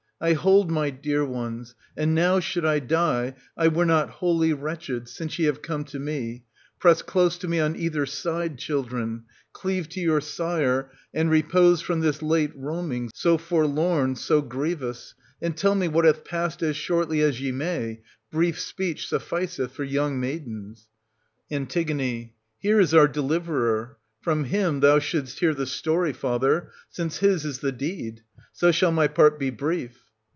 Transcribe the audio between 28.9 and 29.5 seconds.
my part be